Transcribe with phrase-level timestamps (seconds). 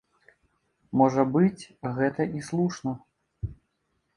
[1.01, 1.63] Можа быць,
[1.99, 2.91] гэта і слушна.